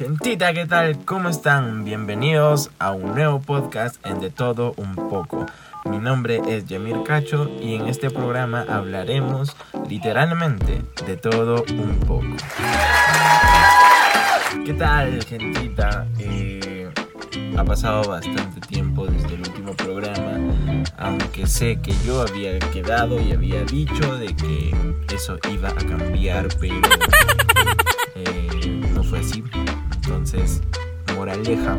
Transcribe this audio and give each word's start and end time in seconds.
Gentita, 0.00 0.54
¿qué 0.54 0.64
tal? 0.64 1.04
¿Cómo 1.04 1.28
están? 1.28 1.84
Bienvenidos 1.84 2.70
a 2.78 2.92
un 2.92 3.14
nuevo 3.14 3.38
podcast 3.38 3.96
en 4.06 4.18
De 4.18 4.30
Todo 4.30 4.72
Un 4.78 4.94
Poco. 4.94 5.44
Mi 5.84 5.98
nombre 5.98 6.40
es 6.48 6.64
Yamir 6.64 7.02
Cacho 7.04 7.50
y 7.60 7.74
en 7.74 7.86
este 7.86 8.08
programa 8.08 8.64
hablaremos 8.66 9.54
literalmente 9.90 10.80
de 11.06 11.18
todo 11.18 11.66
un 11.68 12.00
poco. 12.00 12.24
¿Qué 14.64 14.72
tal, 14.72 15.22
gentita? 15.22 16.06
Eh, 16.18 16.90
ha 17.58 17.62
pasado 17.62 18.02
bastante 18.08 18.66
tiempo 18.66 19.06
desde 19.06 19.34
el 19.34 19.40
último 19.40 19.74
programa, 19.74 20.38
aunque 20.96 21.46
sé 21.46 21.78
que 21.82 21.92
yo 22.06 22.22
había 22.22 22.58
quedado 22.58 23.20
y 23.20 23.32
había 23.32 23.64
dicho 23.64 24.16
de 24.16 24.34
que 24.34 24.74
eso 25.14 25.38
iba 25.52 25.68
a 25.68 25.74
cambiar, 25.74 26.48
pero 26.58 26.80
eh, 28.14 28.80
no 28.94 29.04
fue 29.04 29.18
así. 29.18 29.44
Entonces, 30.20 30.60
moraleja, 31.16 31.78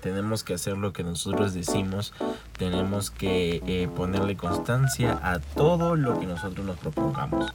tenemos 0.00 0.42
que 0.42 0.54
hacer 0.54 0.76
lo 0.76 0.92
que 0.92 1.04
nosotros 1.04 1.54
decimos, 1.54 2.12
tenemos 2.58 3.12
que 3.12 3.62
eh, 3.64 3.88
ponerle 3.94 4.36
constancia 4.36 5.20
a 5.22 5.38
todo 5.38 5.94
lo 5.94 6.18
que 6.18 6.26
nosotros 6.26 6.66
nos 6.66 6.76
propongamos. 6.78 7.52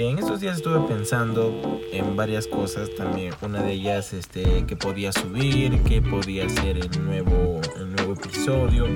En 0.00 0.18
estos 0.18 0.40
días 0.40 0.56
estuve 0.56 0.88
pensando 0.88 1.80
en 1.92 2.16
varias 2.16 2.48
cosas 2.48 2.90
también, 2.96 3.32
una 3.42 3.62
de 3.62 3.74
ellas 3.74 4.12
este, 4.12 4.66
que 4.66 4.74
podía 4.74 5.12
subir, 5.12 5.80
que 5.84 6.02
podía 6.02 6.46
hacer 6.46 6.76
el 6.76 7.04
nuevo, 7.04 7.60
el 7.76 7.94
nuevo 7.94 8.14
episodio, 8.14 8.86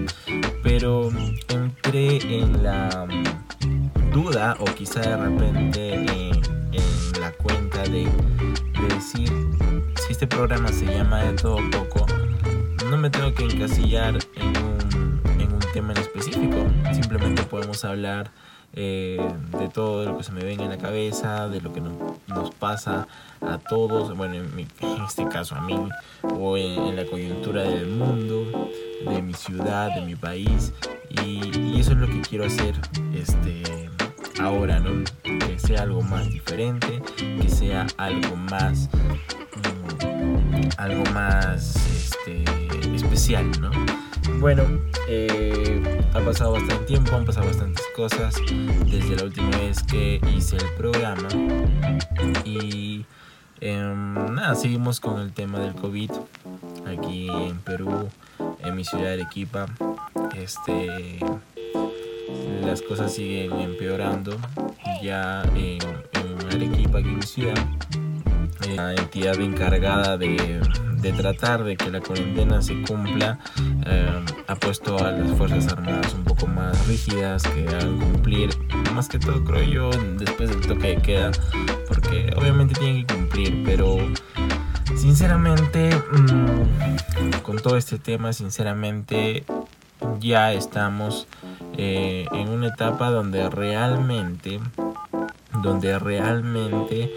pero 0.64 1.08
entré 1.50 2.16
en 2.36 2.64
la 2.64 3.06
mm, 3.06 4.10
duda 4.10 4.56
o 4.58 4.64
quizá 4.64 5.02
de 5.02 5.16
repente 5.16 5.94
en, 5.94 6.42
en 6.72 7.20
la 7.20 7.30
cuenta 7.30 7.84
de, 7.84 8.06
de 8.08 8.94
decir 8.94 9.30
este 10.10 10.26
programa 10.26 10.68
se 10.72 10.86
llama 10.86 11.22
de 11.22 11.34
todo 11.34 11.58
poco, 11.70 12.04
no 12.90 12.96
me 12.96 13.10
tengo 13.10 13.32
que 13.32 13.44
encasillar 13.44 14.18
en 14.34 14.56
un, 14.56 15.60
tema 15.72 15.92
en 15.92 15.98
específico. 15.98 16.56
Simplemente 16.92 17.44
podemos 17.44 17.84
hablar 17.84 18.32
eh, 18.72 19.20
de 19.56 19.68
todo 19.68 20.04
lo 20.04 20.18
que 20.18 20.24
se 20.24 20.32
me 20.32 20.42
venga 20.42 20.64
en 20.64 20.70
la 20.70 20.78
cabeza, 20.78 21.48
de 21.48 21.60
lo 21.60 21.72
que 21.72 21.80
no, 21.80 22.18
nos 22.26 22.52
pasa 22.52 23.06
a 23.40 23.58
todos, 23.58 24.16
bueno, 24.16 24.34
en, 24.34 24.66
este 25.06 25.28
caso 25.28 25.54
a 25.54 25.60
mí, 25.60 25.78
o 26.22 26.56
en, 26.56 26.96
la 26.96 27.06
coyuntura 27.06 27.62
del 27.62 27.86
mundo, 27.86 28.68
de 29.08 29.22
mi 29.22 29.32
ciudad, 29.32 29.94
de 29.94 30.00
mi 30.00 30.16
país. 30.16 30.72
Y, 31.24 31.56
y 31.56 31.80
eso 31.80 31.92
es 31.92 31.98
lo 31.98 32.08
que 32.08 32.20
quiero 32.22 32.46
hacer 32.46 32.74
este, 33.14 33.88
ahora, 34.40 34.80
¿no? 34.80 35.04
Que 35.22 35.56
sea 35.60 35.82
algo 35.82 36.02
más 36.02 36.28
diferente, 36.28 37.00
que 37.40 37.48
sea 37.48 37.86
algo 37.96 38.34
más 38.34 38.90
algo 40.76 41.04
más 41.12 41.76
este, 41.76 42.44
especial, 42.94 43.50
¿no? 43.60 43.70
Bueno, 44.38 44.62
eh, 45.08 45.82
ha 46.14 46.20
pasado 46.20 46.52
bastante 46.52 46.84
tiempo, 46.86 47.14
han 47.14 47.24
pasado 47.24 47.46
bastantes 47.46 47.84
cosas 47.94 48.34
desde 48.86 49.16
la 49.16 49.24
última 49.24 49.50
vez 49.58 49.82
que 49.82 50.20
hice 50.34 50.56
el 50.56 50.72
programa 50.76 51.28
y 52.44 53.04
eh, 53.60 53.76
nada, 53.76 54.54
seguimos 54.54 55.00
con 55.00 55.20
el 55.20 55.32
tema 55.32 55.58
del 55.58 55.74
COVID 55.74 56.10
aquí 56.86 57.28
en 57.28 57.58
Perú, 57.58 58.08
en 58.64 58.76
mi 58.76 58.84
ciudad 58.84 59.04
de 59.04 59.12
Arequipa. 59.12 59.66
Este, 60.34 61.18
las 62.64 62.80
cosas 62.82 63.12
siguen 63.12 63.60
empeorando 63.60 64.36
ya 65.02 65.42
en, 65.54 65.78
en 65.82 66.46
Arequipa, 66.50 66.98
aquí 66.98 67.08
en 67.08 67.16
mi 67.16 67.22
ciudad 67.22 67.54
la 68.76 68.94
entidad 68.94 69.40
encargada 69.40 70.16
de, 70.16 70.60
tratar 71.16 71.64
de 71.64 71.76
que 71.76 71.90
la 71.90 72.00
cuarentena 72.00 72.62
se 72.62 72.80
cumpla 72.82 73.38
eh, 73.86 74.24
ha 74.46 74.54
puesto 74.54 74.98
a 74.98 75.12
las 75.12 75.30
Fuerzas 75.32 75.72
Armadas 75.72 76.14
un 76.14 76.24
poco 76.24 76.46
más 76.46 76.86
rígidas, 76.86 77.42
que 77.42 77.66
hagan 77.68 77.98
cumplir, 77.98 78.50
más 78.94 79.08
que 79.08 79.18
todo 79.18 79.42
creo 79.44 79.64
yo, 79.64 79.90
después 80.18 80.50
del 80.50 80.60
toque 80.60 80.88
de 80.88 81.02
queda, 81.02 81.30
porque 81.88 82.32
obviamente 82.36 82.74
tienen 82.78 83.06
que 83.06 83.14
cumplir, 83.14 83.62
pero 83.64 83.96
sinceramente, 84.96 85.90
mmm, 86.12 87.40
con 87.42 87.56
todo 87.56 87.76
este 87.76 87.98
tema, 87.98 88.32
sinceramente 88.32 89.44
ya 90.20 90.52
estamos 90.52 91.26
eh, 91.76 92.26
en 92.32 92.48
una 92.48 92.68
etapa 92.68 93.10
donde 93.10 93.48
realmente 93.48 94.60
donde 95.62 95.98
realmente 95.98 97.12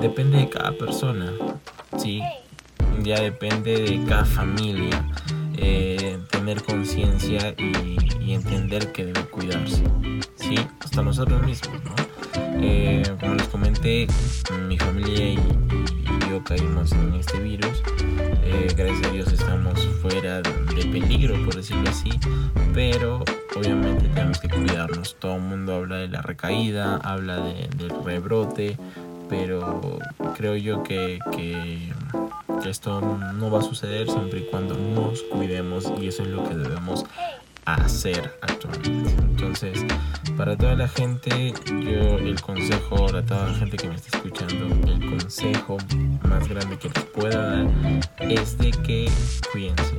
depende 0.00 0.38
de 0.38 0.48
cada 0.48 0.72
persona, 0.72 1.32
¿sí? 1.96 2.22
Ya 3.02 3.20
depende 3.20 3.82
de 3.82 4.04
cada 4.04 4.24
familia 4.24 5.04
eh, 5.56 6.18
tener 6.30 6.62
conciencia 6.62 7.54
y, 7.58 7.96
entender 8.28 8.92
que 8.92 9.06
debe 9.06 9.22
cuidarse, 9.22 9.82
¿sí? 10.36 10.54
Hasta 10.80 11.02
nosotros 11.02 11.42
mismos, 11.46 11.82
¿no? 11.82 11.94
Eh, 12.60 13.02
como 13.18 13.34
les 13.34 13.48
comenté, 13.48 14.06
mi 14.68 14.78
familia 14.78 15.30
y, 15.30 15.34
y, 15.34 16.30
yo 16.30 16.44
caímos 16.44 16.92
en 16.92 17.14
este 17.14 17.38
virus. 17.40 17.82
Eh, 18.44 18.68
gracias 18.76 19.06
a 19.06 19.10
Dios 19.10 19.32
estamos 19.32 19.82
fuera 20.02 20.42
de 20.42 20.84
peligro, 20.92 21.42
por 21.44 21.56
decirlo 21.56 21.88
así, 21.88 22.10
pero 22.74 23.24
obviamente 23.58 24.08
tenemos 24.08 24.38
que 24.38 24.48
cuidarnos. 24.48 25.16
Todo 25.18 25.36
el 25.36 25.42
mundo 25.42 25.74
habla 25.74 25.96
de 25.96 26.08
la 26.08 26.22
recaída, 26.22 26.96
habla 26.96 27.40
de, 27.40 27.68
del 27.76 28.04
rebrote, 28.04 28.76
pero 29.28 29.98
creo 30.36 30.56
yo 30.56 30.82
que, 30.82 31.18
que, 31.32 31.92
esto 32.68 33.00
no 33.00 33.50
va 33.50 33.60
a 33.60 33.62
suceder 33.62 34.10
siempre 34.10 34.40
y 34.40 34.42
cuando 34.50 34.74
nos 34.74 35.22
cuidemos 35.22 35.90
y 36.00 36.08
eso 36.08 36.22
es 36.22 36.28
lo 36.28 36.46
que 36.46 36.54
debemos 36.54 37.06
hacer 37.64 38.38
actualmente. 38.42 39.10
Entonces, 39.22 39.84
para 40.36 40.56
toda 40.56 40.74
la 40.74 40.88
gente, 40.88 41.54
yo 41.66 42.18
el 42.18 42.40
consejo, 42.40 43.06
para 43.06 43.24
toda 43.24 43.48
la 43.48 43.54
gente 43.54 43.76
que 43.76 43.88
me 43.88 43.94
está 43.94 44.16
escuchando, 44.16 44.90
el 44.90 45.10
consejo 45.10 45.78
más 46.22 46.48
grande 46.48 46.78
que 46.78 46.88
les 46.88 47.04
pueda 47.04 47.64
dar 47.64 47.66
es 48.20 48.58
de 48.58 48.70
que 48.70 49.10
cuídense. 49.52 49.96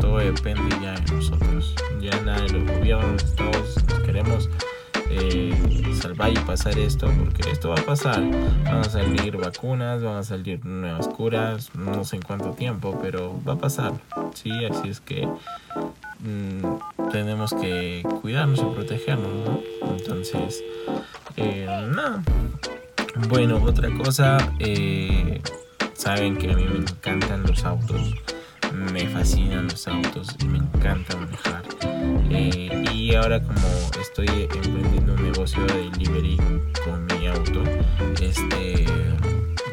Todo 0.00 0.18
depende 0.18 0.76
ya 0.82 0.94
de 0.94 1.12
nosotros. 1.12 1.74
Ya 2.00 2.18
nada 2.22 2.40
de 2.40 2.52
los 2.52 2.76
gobiernos, 2.76 3.34
todos 3.36 3.74
queremos 4.06 4.48
eh, 5.10 5.52
salvar 6.00 6.32
y 6.32 6.38
pasar 6.38 6.78
esto, 6.78 7.12
porque 7.18 7.50
esto 7.50 7.70
va 7.70 7.74
a 7.74 7.84
pasar. 7.84 8.22
Van 8.64 8.78
a 8.78 8.84
salir 8.84 9.36
vacunas, 9.36 10.02
van 10.02 10.16
a 10.16 10.22
salir 10.22 10.64
nuevas 10.64 11.08
curas, 11.08 11.74
no 11.74 12.04
sé 12.04 12.16
en 12.16 12.22
cuánto 12.22 12.52
tiempo, 12.52 12.98
pero 13.02 13.38
va 13.46 13.54
a 13.54 13.58
pasar. 13.58 13.92
Sí, 14.34 14.50
así 14.64 14.88
es 14.88 15.00
que 15.00 15.26
mmm, 16.20 17.10
tenemos 17.10 17.52
que 17.52 18.02
cuidarnos 18.22 18.60
y 18.60 18.74
protegernos, 18.74 19.32
¿no? 19.44 19.60
Entonces, 19.96 20.64
eh, 21.36 21.66
nada. 21.94 22.22
Bueno, 23.28 23.60
otra 23.62 23.90
cosa, 23.90 24.38
eh, 24.58 25.42
saben 25.94 26.38
que 26.38 26.50
a 26.50 26.56
mí 26.56 26.64
me 26.64 26.78
encantan 26.78 27.42
los 27.42 27.64
autos, 27.64 28.14
me 28.72 29.06
fascinan 29.08 29.68
los 29.68 29.86
autos 29.88 30.36
y 30.40 30.44
me 30.46 30.58
encanta 30.58 31.16
manejar. 31.16 31.62
Eh, 32.30 32.84
y 32.92 33.14
ahora 33.14 33.42
como 33.42 33.60
estoy 34.00 34.28
emprendiendo 34.54 35.14
un 35.14 35.22
negocio 35.22 35.64
de 35.66 35.90
delivery 35.90 36.36
con 36.84 37.06
mi 37.06 37.26
auto, 37.26 37.62
este, 38.20 38.86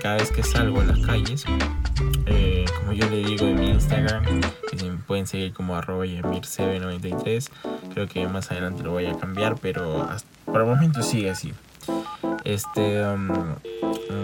cada 0.01 0.17
vez 0.17 0.31
que 0.31 0.43
salgo 0.43 0.81
a 0.81 0.85
las 0.85 0.99
calles, 0.99 1.45
eh, 2.25 2.65
como 2.79 2.93
yo 2.93 3.09
le 3.09 3.17
digo 3.17 3.45
en 3.47 3.59
mi 3.59 3.69
Instagram, 3.69 4.23
que 4.69 4.77
si 4.77 4.89
me 4.89 4.97
pueden 4.97 5.27
seguir 5.27 5.53
como 5.53 5.75
arroba 5.75 6.05
yamir93, 6.05 7.49
creo 7.93 8.07
que 8.07 8.27
más 8.27 8.51
adelante 8.51 8.83
lo 8.83 8.91
voy 8.91 9.05
a 9.05 9.17
cambiar, 9.17 9.55
pero 9.61 10.03
hasta, 10.03 10.27
por 10.45 10.61
el 10.61 10.67
momento 10.67 11.01
sigue 11.03 11.29
así. 11.29 11.53
Este, 12.43 13.05
um, 13.05 13.27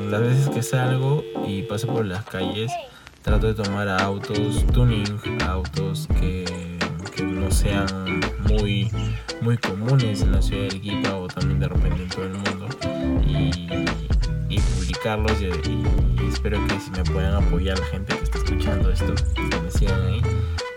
las 0.10 0.22
veces 0.22 0.50
que 0.50 0.64
salgo 0.64 1.24
y 1.46 1.64
paso 1.64 1.88
por 1.88 2.06
las 2.06 2.24
calles, 2.24 2.72
trato 3.24 3.48
de 3.48 3.54
tomar 3.54 3.88
autos 3.88 4.68
tuning, 4.68 5.06
autos 5.48 6.08
que, 6.20 6.46
no 7.24 7.50
sean 7.52 7.88
muy, 8.50 8.92
muy 9.42 9.58
comunes 9.58 10.22
en 10.22 10.34
la 10.34 10.42
ciudad 10.42 10.64
de 10.64 10.68
Arequipa 10.68 11.16
o 11.16 11.28
también 11.28 11.60
de 11.60 11.68
repente 11.70 12.04
en 12.04 12.10
todo 12.10 12.26
el 12.26 12.34
mundo 12.34 12.68
y, 13.26 14.60
publicarlos 14.60 15.42
y, 15.42 15.46
y, 15.46 16.28
espero 16.28 16.60
que 16.68 16.80
si 16.80 16.92
me 16.92 17.04
puedan 17.04 17.36
apoyar 17.36 17.80
la 17.80 17.86
gente 17.86 18.16
que 18.18 18.24
está 18.24 18.38
escuchando 18.40 18.92
esto, 18.92 19.14
que 19.36 19.60
me 19.62 19.72
sigan 19.72 20.02
ahí, 20.06 20.22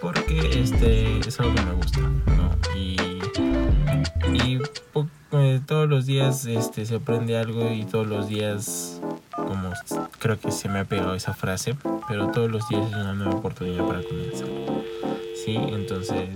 porque 0.00 0.60
este 0.60 1.19
es 1.19 1.40
algo 1.40 1.54
que 1.54 1.62
me 1.62 1.72
gusta, 1.72 2.00
¿no? 2.00 2.56
Y, 2.76 2.96
y 4.32 4.60
eh, 5.32 5.60
todos 5.66 5.88
los 5.88 6.06
días 6.06 6.46
este, 6.46 6.87
se 6.87 6.96
aprende 6.96 7.37
algo 7.37 7.72
y 7.72 7.84
todos 7.84 8.06
los 8.06 8.28
días, 8.28 9.00
como 9.34 9.72
creo 10.19 10.38
que 10.38 10.52
se 10.52 10.69
me 10.69 10.78
ha 10.78 10.84
pegado 10.84 11.14
esa 11.14 11.34
frase, 11.34 11.76
pero 12.08 12.31
todos 12.31 12.50
los 12.50 12.69
días 12.69 12.87
es 12.87 12.94
una 12.94 13.14
nueva 13.14 13.35
oportunidad 13.35 13.87
para 13.87 14.03
comenzar. 14.03 14.49
Sí, 15.44 15.56
entonces 15.56 16.31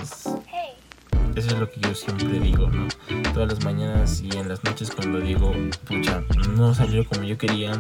eso 1.37 1.49
es 1.49 1.58
lo 1.58 1.70
que 1.70 1.81
yo 1.81 1.94
siempre 1.94 2.40
digo, 2.40 2.69
¿no? 2.69 2.88
Todas 3.32 3.52
las 3.52 3.64
mañanas 3.64 4.20
y 4.20 4.37
en 4.37 4.49
las 4.49 4.64
noches 4.64 4.90
cuando 4.90 5.20
digo, 5.20 5.52
pucha, 5.84 6.22
no 6.56 6.75
salió 6.75 7.05
como 7.05 7.22
yo 7.22 7.38
quería, 7.38 7.72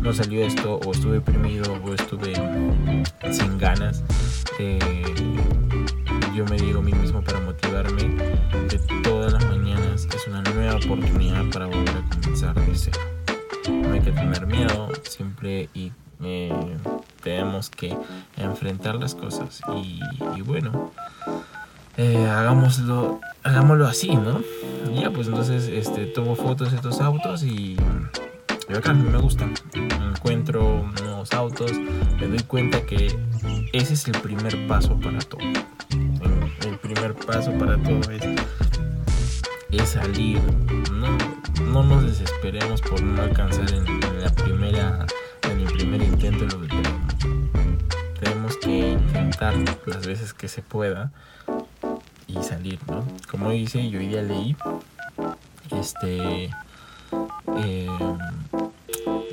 no 0.00 0.12
salió 0.12 0.44
esto, 0.44 0.80
o 0.84 0.92
estuve 0.92 1.14
deprimido, 1.14 1.72
o 1.84 1.94
estuve 1.94 2.34
sin 3.30 3.56
ganas, 3.58 4.02
eh, 4.58 5.04
yo 6.34 6.44
me 6.46 6.56
digo 6.56 6.80
a 6.80 6.82
mí 6.82 6.92
mismo 6.92 7.22
para 7.22 7.40
motivarme 7.40 8.16
que 8.68 8.78
todas 9.02 9.32
las 9.32 9.44
mañanas 9.46 10.06
es 10.14 10.26
una 10.26 10.42
nueva 10.42 10.76
oportunidad 10.76 11.44
para 11.52 11.66
volver 11.66 11.96
a 11.96 12.08
comenzar 12.08 12.54
de. 12.54 12.90
No 13.70 13.92
hay 13.92 14.00
que 14.00 14.12
tener 14.12 14.46
miedo, 14.46 14.88
siempre 15.02 15.68
y 15.74 15.92
eh, 16.22 16.52
tenemos 17.22 17.70
que 17.70 17.96
enfrentar 18.36 18.96
las 18.96 19.14
cosas 19.14 19.60
y, 19.76 20.00
bueno 20.42 20.92
eh, 21.96 22.26
hagámoslo 22.28 23.20
hagámoslo 23.42 23.86
así 23.86 24.14
no 24.14 24.40
ya 24.94 25.10
pues 25.10 25.26
entonces 25.26 25.68
este 25.68 26.06
tomo 26.06 26.36
fotos 26.36 26.70
de 26.70 26.76
estos 26.76 27.00
autos 27.00 27.42
y, 27.42 27.76
acá 28.74 28.92
me 28.92 29.18
gustan 29.18 29.54
encuentro 29.74 30.84
nuevos 31.02 31.32
autos 31.32 31.72
me 31.72 32.26
doy 32.26 32.40
cuenta 32.40 32.84
que 32.84 33.16
ese 33.72 33.94
es 33.94 34.08
el 34.08 34.20
primer 34.20 34.66
paso 34.66 34.98
para 34.98 35.18
todo. 35.18 35.40
El 36.66 36.78
primer 36.78 37.14
paso 37.14 37.52
para 37.58 37.76
todo 37.76 38.00
es, 38.10 38.22
es 39.70 39.88
salir. 39.88 40.40
No, 40.92 41.16
no 41.64 41.82
nos 41.82 42.04
desesperemos 42.04 42.80
por 42.80 43.02
no 43.02 43.22
alcanzar 43.22 43.70
en 43.72 44.20
la 44.20 44.30
primera 44.30 45.06
en 45.50 45.60
el 45.60 45.72
primer 45.72 46.02
intento 46.02 46.44
lo 46.46 46.62
que 46.62 46.68
queremos. 46.68 46.97
Las 49.86 50.06
veces 50.06 50.34
que 50.34 50.48
se 50.48 50.62
pueda 50.62 51.12
y 52.26 52.42
salir, 52.42 52.78
¿no? 52.88 53.04
Como 53.30 53.50
dice, 53.50 53.88
yo 53.90 53.98
hoy 53.98 54.08
día 54.08 54.22
leí, 54.22 54.56
este, 55.70 56.50
eh, 57.56 57.88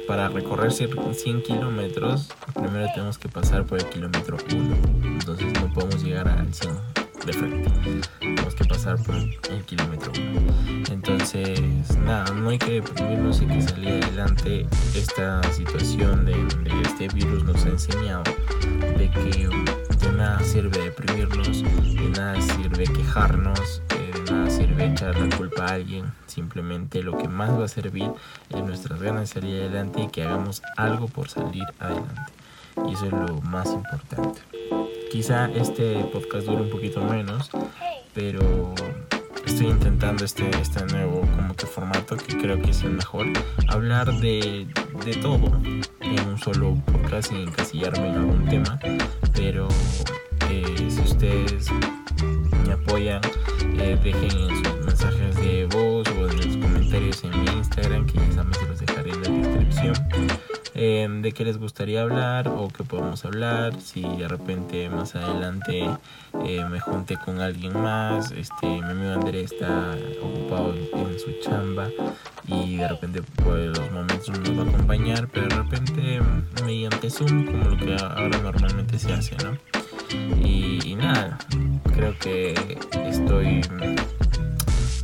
para 0.08 0.30
recorrer 0.30 0.72
100 0.72 1.42
kilómetros, 1.44 2.30
primero 2.54 2.88
tenemos 2.94 3.18
que 3.18 3.30
pasar 3.30 3.66
por 3.66 3.80
el 3.80 3.90
kilómetro 3.90 4.38
1. 4.54 4.76
Entonces 5.04 5.54
no 5.62 5.74
podemos 5.74 6.04
llegar 6.04 6.28
al 6.28 6.54
100 6.54 6.74
de 7.26 7.34
frente. 7.34 7.72
Tenemos 8.20 8.56
que 8.56 8.66
pasar 8.66 9.02
por 9.02 9.16
el, 9.16 9.66
kilómetro 9.66 10.12
1. 10.16 10.84
Entonces, 10.92 11.60
nada, 11.98 12.32
no 12.34 12.50
hay 12.50 12.58
que 12.58 12.74
deprimirnos 12.74 13.42
y 13.42 13.48
que 13.48 13.62
salir 13.62 14.04
adelante. 14.04 14.68
Esta 14.96 15.42
situación 15.54 16.26
de, 16.26 16.36
este 16.84 17.08
virus 17.10 17.44
nos 17.44 17.66
ha 17.66 17.70
enseñado 17.70 18.24
de 18.98 19.10
que 19.10 19.24
de 19.24 19.85
nada 20.16 20.40
sirve 20.44 20.80
deprimirnos, 20.80 21.64
de 21.64 22.10
nada 22.10 22.42
sirve 22.42 22.86
quejarnos, 22.86 23.82
eh, 23.90 24.12
de 24.14 24.32
nada 24.32 24.50
sirve 24.50 24.86
echar 24.86 25.18
la 25.18 25.36
culpa 25.36 25.66
a 25.66 25.74
alguien. 25.74 26.06
Simplemente 26.28 27.04
lo 27.04 27.18
que 27.18 27.28
más 27.28 27.52
va 27.52 27.66
a 27.66 27.68
servir 27.68 28.12
es 28.50 28.64
nuestras 28.64 29.02
ganas 29.02 29.22
de 29.22 29.28
salir 29.28 29.62
adelante 29.62 30.04
y 30.04 30.08
que 30.08 30.24
hagamos 30.24 30.62
algo 30.78 31.08
por 31.08 31.30
salir 31.30 31.66
adelante. 31.80 32.32
Y 32.88 32.94
eso 32.94 33.06
es 33.06 33.12
lo 33.12 33.42
más 33.42 33.72
importante. 33.72 34.42
Quizá 35.12 35.50
este 35.52 36.04
podcast 36.12 36.46
dure 36.46 36.64
un 36.64 36.70
poquito 36.70 37.02
menos, 37.02 37.50
pero 38.14 38.74
estoy 39.46 39.68
intentando 39.68 40.26
este, 40.26 40.50
este 40.62 40.86
nuevo 40.86 41.22
como 41.22 41.56
que 41.56 41.66
formato 41.66 42.18
que 42.18 42.38
creo 42.38 42.62
que 42.62 42.72
es 42.72 42.84
el 42.84 42.92
mejor. 42.92 43.28
Hablar 43.70 44.12
de, 44.20 44.68
de 45.06 45.14
todo 45.16 45.52
en 46.02 46.28
un 46.28 46.38
solo 46.38 46.78
podcast 46.86 47.30
sin 47.30 47.38
encasillarme 47.40 48.10
en 48.10 48.16
algún 48.16 48.46
tema. 48.46 48.80
Pero 49.36 49.68
eh, 50.50 50.88
si 50.90 51.02
ustedes 51.02 51.68
me 52.66 52.74
apoyan, 52.74 53.22
eh, 53.80 53.98
dejen 54.04 54.32
en 54.32 54.64
sus 54.64 54.86
mensajes 54.86 55.36
de 55.36 55.66
voz 55.66 56.08
o 56.08 56.30
en 56.30 56.38
los 56.38 56.58
comentarios 56.58 57.24
en 57.24 57.42
mi 57.42 57.52
Instagram, 57.52 58.06
que 58.06 58.14
ya 58.14 58.44
se 58.54 58.68
los 58.68 58.80
dejaré 58.80 59.12
en 59.12 59.22
la 59.22 59.30
descripción. 59.30 59.96
Em, 60.78 61.22
de 61.22 61.32
qué 61.32 61.46
les 61.46 61.58
gustaría 61.58 62.02
hablar 62.02 62.50
o 62.50 62.68
qué 62.68 62.84
podemos 62.84 63.24
hablar, 63.24 63.80
si 63.80 64.02
de 64.02 64.28
repente 64.28 64.90
más 64.90 65.16
adelante 65.16 65.90
eh, 66.44 66.66
me 66.70 66.82
junte 66.82 67.16
con 67.16 67.40
alguien 67.40 67.82
más, 67.82 68.32
este, 68.32 68.68
mi 68.68 68.82
amigo 68.82 69.14
Andrés 69.14 69.54
está 69.54 69.96
ocupado 70.22 70.74
en, 70.76 71.18
su 71.18 71.32
chamba 71.42 71.88
y 72.46 72.76
de 72.76 72.90
repente 72.90 73.22
por 73.22 73.58
los 73.58 73.90
momentos 73.90 74.28
no 74.28 74.40
nos 74.40 74.60
va 74.60 74.64
a 74.64 74.74
acompañar, 74.74 75.30
pero 75.30 75.48
de 75.48 75.56
repente 75.56 76.20
mediante 76.66 77.10
Zoom, 77.10 77.46
como 77.46 77.70
lo 77.70 77.78
que 77.78 77.96
ahora 77.96 78.38
normalmente 78.40 79.00
se 79.00 79.14
hace, 79.14 79.38
¿no? 79.46 79.58
Y, 80.46 80.94
nada, 80.96 81.38
creo 81.94 82.20
que 82.20 82.54
estoy, 83.08 83.62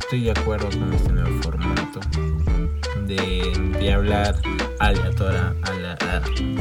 estoy 0.00 0.24
de 0.24 0.30
acuerdo 0.32 0.68
con 0.68 0.92
este 0.92 1.12
nuevo 1.12 1.42
formato 1.42 2.00
de, 3.16 3.52
de 3.78 3.92
hablar 3.92 4.34
aleatoria, 4.78 5.54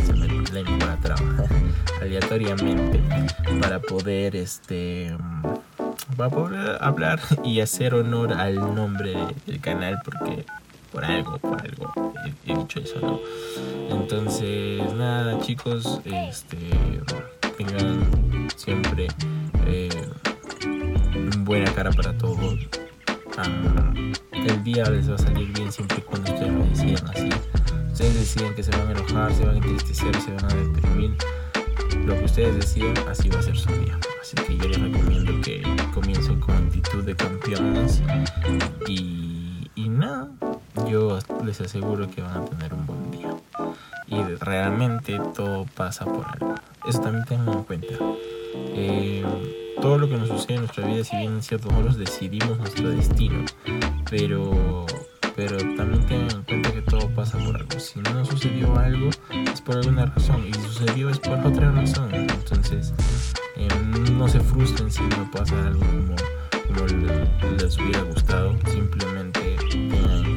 se 0.06 0.14
me 0.14 0.28
lengua 0.52 0.98
aleatoriamente 2.02 3.00
para 3.62 3.80
poder 3.80 4.36
este 4.36 5.16
para 6.18 6.30
poder 6.30 6.78
hablar 6.82 7.20
y 7.44 7.62
hacer 7.62 7.94
honor 7.94 8.34
al 8.34 8.56
nombre 8.56 9.16
del 9.46 9.62
canal 9.62 10.00
porque 10.04 10.46
por 10.92 11.06
algo, 11.06 11.38
por 11.38 11.62
algo 11.62 12.14
he, 12.46 12.54
dicho 12.54 12.80
eso. 12.80 13.22
Entonces, 13.90 14.94
nada, 14.94 15.40
chicos, 15.40 16.02
este 16.06 16.58
tengan 17.58 18.48
siempre 18.56 19.08
eh, 19.68 19.90
buena 21.40 21.72
cara 21.74 21.92
para 21.92 22.18
todos. 22.18 22.60
El 24.32 24.64
día 24.64 24.86
les 24.86 25.10
va 25.10 25.16
a 25.16 25.18
salir 25.18 25.52
bien 25.54 25.72
siempre 25.72 26.00
y 26.00 26.02
cuando 26.02 26.34
ustedes 26.34 26.54
lo 26.54 26.66
decidan 26.66 27.10
así 27.10 27.30
ustedes 28.02 28.36
deciden 28.36 28.56
que 28.56 28.64
se 28.64 28.72
van 28.72 28.88
a 28.88 28.92
enojar, 28.92 29.32
se 29.32 29.46
van 29.46 29.56
a 29.56 29.58
entristecer, 29.58 30.20
se 30.22 30.32
van 30.34 30.46
a 30.46 30.56
deprimir, 30.56 31.16
lo 32.04 32.18
que 32.18 32.26
ustedes 32.26 32.56
deciden, 32.56 32.98
así 33.08 33.30
va 33.30 33.40
a 33.40 33.44
ser 33.44 33.56
su 33.56 33.70
día. 33.74 34.00
Así 34.20 34.36
que 34.36 34.58
yo 34.58 34.70
les 34.70 34.82
recomiendo 34.82 35.40
que 35.42 35.62
comiencen 35.94 36.40
con 36.40 36.56
actitud 36.56 37.04
de 37.04 37.16
campeones 37.16 38.02
y, 38.88 39.70
y 39.76 39.90
nada, 39.90 40.30
yo 40.90 41.20
les 41.46 41.62
aseguro 41.62 42.10
que 42.10 42.24
van 42.24 42.38
a 42.38 42.46
tener 42.46 42.74
un 42.74 42.88
buen 42.88 43.12
día. 43.12 43.36
Y 44.08 44.20
realmente 44.40 45.20
todo 45.36 45.68
pasa 45.76 46.06
por 46.06 46.26
algo. 46.26 46.56
Eso 46.88 47.02
también 47.02 47.26
tengan 47.26 47.50
en 47.54 47.64
cuenta. 47.64 47.96
Eh, 48.74 49.61
todo 49.82 49.98
lo 49.98 50.08
que 50.08 50.16
nos 50.16 50.28
sucede 50.28 50.56
en 50.56 50.62
nuestra 50.62 50.86
vida, 50.86 51.04
si 51.04 51.18
bien 51.18 51.34
en 51.34 51.42
ciertos 51.42 51.74
modos 51.74 51.98
decidimos 51.98 52.58
nuestro 52.58 52.90
destino, 52.92 53.44
pero 54.10 54.86
pero 55.36 55.58
también 55.76 56.06
tengan 56.06 56.32
en 56.32 56.44
cuenta 56.44 56.72
que 56.72 56.82
todo 56.82 57.10
pasa 57.16 57.38
por 57.40 57.56
algo. 57.56 57.80
Si 57.80 58.00
no 58.00 58.26
sucedió 58.26 58.78
algo, 58.78 59.10
es 59.52 59.62
por 59.62 59.78
alguna 59.78 60.06
razón, 60.06 60.46
y 60.48 60.54
si 60.54 60.62
sucedió 60.62 61.10
es 61.10 61.20
por 61.20 61.40
otra 61.40 61.72
razón. 61.72 62.14
Entonces, 62.14 62.94
eh, 63.56 63.68
no 64.12 64.28
se 64.28 64.40
frustren 64.40 64.92
si 64.92 65.02
no 65.02 65.30
pasa 65.32 65.56
algo 65.66 65.80
como, 65.80 66.16
les 67.58 67.78
hubiera 67.78 68.02
gustado, 68.04 68.56
simplemente 68.68 69.58
tengan 69.70 70.31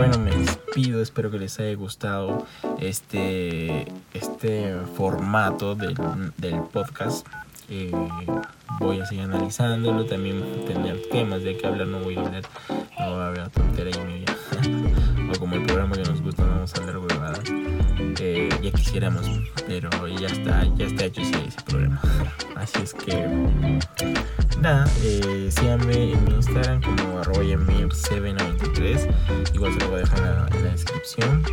Bueno, 0.00 0.18
me 0.18 0.34
despido, 0.34 1.02
espero 1.02 1.30
que 1.30 1.38
les 1.38 1.60
haya 1.60 1.74
gustado 1.74 2.46
este, 2.78 3.86
este 4.14 4.74
formato 4.96 5.74
del, 5.74 5.94
del 6.38 6.62
podcast. 6.72 7.26
Eh, 7.68 7.92
voy 8.78 9.00
a 9.00 9.04
seguir 9.04 9.24
analizándolo, 9.24 10.06
también 10.06 10.64
tener 10.66 11.02
temas 11.10 11.42
de 11.42 11.54
que 11.58 11.66
hablar, 11.66 11.88
no 11.88 11.98
voy 12.00 12.16
a 12.16 12.20
hablar, 12.20 12.44
no 12.98 13.10
voy 13.10 13.20
a 13.20 13.26
hablar 13.26 13.50
tontería 13.50 13.94
y 13.94 14.04
media, 14.06 14.36
o 15.34 15.38
como 15.38 15.56
el 15.56 15.64
programa 15.64 15.94
que 15.94 16.04
nos 16.04 16.22
gusta, 16.22 16.44
no 16.44 16.50
vamos 16.50 16.74
a 16.74 16.78
hablar 16.78 16.96
huevadas, 16.96 17.42
eh, 18.20 18.48
ya 18.62 18.70
quisiéramos, 18.70 19.28
pero 19.66 19.90
ya 20.08 20.28
está, 20.28 20.64
ya 20.76 20.86
está 20.86 21.04
hecho 21.04 21.20
ese, 21.20 21.44
ese 21.44 21.60
programa, 21.60 22.00
así 22.56 22.78
es 22.82 22.94
que, 22.94 23.78
nada, 24.70 24.90
eh, 25.02 25.48
síganme 25.50 26.12
en 26.12 26.24
mi 26.24 26.34
Instagram 26.34 26.80
como 26.82 27.18
arroba 27.18 27.42
793 27.42 29.08
igual 29.52 29.72
se 29.72 29.80
lo 29.80 29.88
voy 29.88 29.96
a 29.96 30.02
dejar 30.02 30.18
en 30.18 30.62
la, 30.64 30.70
descripción, 30.70 31.44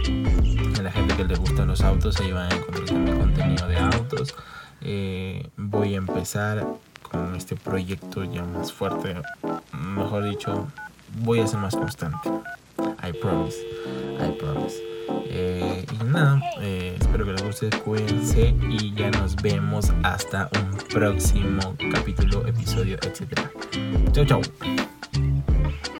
a 0.77 0.81
la 0.83 0.91
gente 0.91 1.15
que 1.15 1.23
les 1.23 1.39
gustan 1.39 1.67
los 1.67 1.81
autos, 1.81 2.19
ahí 2.21 2.31
van 2.31 2.51
a 2.51 2.55
encontrar 2.55 2.85
también 2.85 3.17
contenido 3.19 3.67
de 3.67 3.77
autos, 3.77 4.35
eh, 4.81 5.49
voy 5.57 5.95
a 5.95 5.97
empezar 5.97 6.65
con 7.01 7.35
este 7.35 7.55
proyecto 7.55 8.23
ya 8.23 8.43
más 8.43 8.71
fuerte. 8.71 9.15
Mejor 9.73 10.29
dicho, 10.29 10.67
voy 11.21 11.39
a 11.39 11.47
ser 11.47 11.59
más 11.59 11.75
constante. 11.75 12.29
I 13.03 13.13
promise. 13.13 13.57
I 14.19 14.31
promise. 14.37 14.96
Eh, 15.29 15.85
y 15.91 16.03
nada, 16.05 16.41
eh, 16.61 16.97
espero 16.99 17.25
que 17.25 17.33
les 17.33 17.43
guste, 17.43 17.69
cuídense 17.83 18.55
y 18.69 18.93
ya 18.95 19.11
nos 19.11 19.35
vemos 19.35 19.91
hasta 20.03 20.49
un 20.55 20.77
próximo 20.93 21.75
capítulo, 21.91 22.45
episodio, 22.47 22.97
etc. 23.01 23.39
Chau, 24.13 24.25
chau. 24.25 24.41